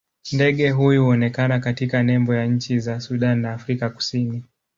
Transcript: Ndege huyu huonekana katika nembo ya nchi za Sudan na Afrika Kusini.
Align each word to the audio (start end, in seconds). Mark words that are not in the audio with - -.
Ndege 0.33 0.69
huyu 0.69 1.03
huonekana 1.03 1.59
katika 1.59 2.03
nembo 2.03 2.35
ya 2.35 2.45
nchi 2.45 2.79
za 2.79 2.99
Sudan 2.99 3.39
na 3.39 3.53
Afrika 3.53 3.89
Kusini. 3.89 4.43